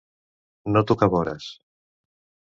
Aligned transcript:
No 0.75 0.81
tocar 0.91 1.07
vores. 1.15 1.49